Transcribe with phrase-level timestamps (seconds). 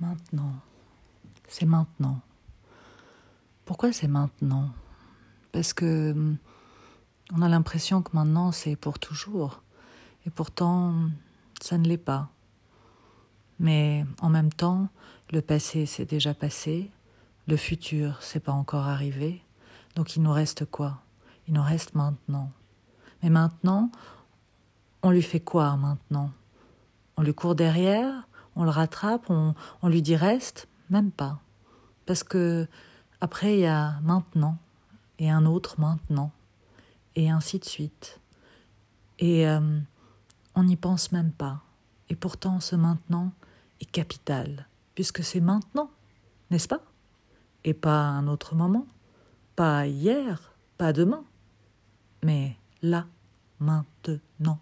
[0.00, 0.54] Maintenant.
[1.48, 2.20] C'est maintenant.
[3.64, 4.70] Pourquoi c'est maintenant?
[5.52, 6.36] Parce que hum,
[7.32, 9.62] on a l'impression que maintenant c'est pour toujours.
[10.26, 10.94] Et pourtant,
[11.60, 12.28] ça ne l'est pas.
[13.58, 14.88] Mais en même temps,
[15.32, 16.90] le passé s'est déjà passé,
[17.46, 19.42] le futur s'est pas encore arrivé.
[19.96, 21.02] Donc il nous reste quoi?
[21.48, 22.52] Il nous reste maintenant.
[23.22, 23.90] Mais maintenant,
[25.02, 26.30] on lui fait quoi maintenant?
[27.16, 28.27] On lui court derrière?
[28.58, 29.54] On le rattrape, on,
[29.84, 31.40] lui dit reste, même pas.
[32.04, 32.66] Parce que
[33.20, 34.58] après, il y a maintenant,
[35.18, 36.32] et un autre maintenant,
[37.14, 38.20] et ainsi de suite.
[39.20, 39.80] Et euh,
[40.56, 41.62] on n'y pense même pas.
[42.08, 43.32] Et pourtant, ce maintenant
[43.80, 45.90] est capital, puisque c'est maintenant,
[46.50, 46.82] n'est-ce pas?
[47.64, 48.86] Et pas un autre moment,
[49.54, 51.22] pas hier, pas demain,
[52.24, 53.06] mais là,
[53.60, 54.58] maintenant.